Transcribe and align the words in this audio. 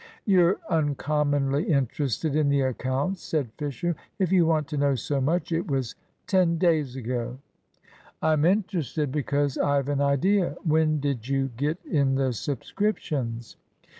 "You're 0.25 0.57
uncommonly 0.67 1.65
interested 1.65 2.35
in 2.35 2.49
the 2.49 2.61
accounts," 2.61 3.21
said 3.21 3.51
Fisher; 3.59 3.95
"if 4.17 4.31
you 4.31 4.47
want 4.47 4.67
to 4.69 4.77
know 4.77 4.95
so 4.95 5.21
much, 5.21 5.51
it 5.51 5.67
was 5.69 5.93
ten 6.25 6.57
days 6.57 6.95
ago." 6.95 7.37
"I'm 8.19 8.43
interested 8.43 9.11
because 9.11 9.59
I've 9.59 9.89
an 9.89 10.01
idea. 10.01 10.55
When 10.63 10.99
did 10.99 11.27
you 11.27 11.51
get 11.55 11.77
in 11.85 12.15
the 12.15 12.33
subscriptions?" 12.33 13.57